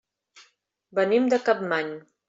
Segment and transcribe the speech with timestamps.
[1.01, 1.97] Venim de Capmany.